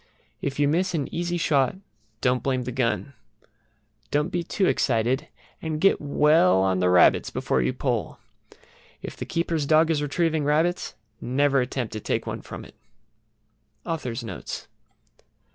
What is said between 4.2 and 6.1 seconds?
be too excited, and get